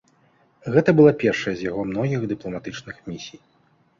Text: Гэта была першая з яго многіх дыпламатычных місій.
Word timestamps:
Гэта 0.75 0.93
была 0.99 1.11
першая 1.23 1.51
з 1.59 1.67
яго 1.69 1.85
многіх 1.91 2.25
дыпламатычных 2.31 2.95
місій. 3.13 3.39